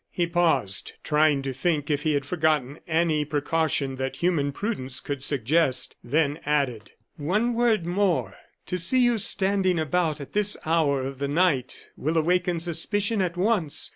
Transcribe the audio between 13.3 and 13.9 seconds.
once.